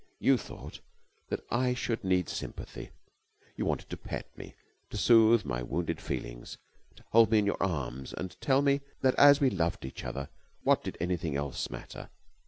[0.17, 0.79] You thought
[1.29, 2.89] that I should need sympathy.
[3.55, 4.55] You wanted to pet me,
[4.89, 6.57] to smooth my wounded feelings,
[6.95, 10.29] to hold me in your arms, and tell me that, as we loved each other,
[10.63, 12.09] what did anything else matter?"